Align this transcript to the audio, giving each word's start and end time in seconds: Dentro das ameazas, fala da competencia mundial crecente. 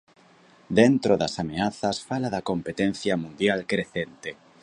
Dentro 0.79 1.13
das 1.21 1.33
ameazas, 1.43 1.97
fala 2.09 2.27
da 2.35 2.45
competencia 2.51 3.15
mundial 3.23 3.59
crecente. 3.71 4.29